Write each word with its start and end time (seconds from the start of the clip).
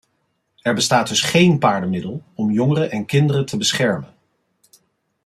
Er 0.61 0.73
bestaat 0.73 1.07
dus 1.07 1.21
geen 1.21 1.59
paardenmiddel 1.59 2.23
om 2.33 2.51
jongeren 2.51 2.91
en 2.91 3.05
kinderen 3.05 3.45
te 3.45 3.57
beschermen. 3.57 4.13